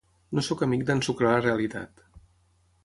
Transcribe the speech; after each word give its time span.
No 0.37 0.43
sóc 0.47 0.63
amic 0.67 0.85
d’ensucrar 0.87 1.35
la 1.37 1.45
realitat. 1.47 2.05